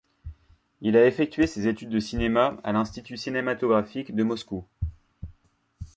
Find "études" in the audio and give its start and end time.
1.67-1.91